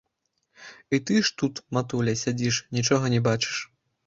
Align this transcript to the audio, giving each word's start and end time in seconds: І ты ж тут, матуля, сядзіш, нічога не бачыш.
І 0.97 0.99
ты 1.09 1.19
ж 1.29 1.33
тут, 1.41 1.61
матуля, 1.77 2.17
сядзіш, 2.23 2.59
нічога 2.79 3.13
не 3.17 3.21
бачыш. 3.31 3.63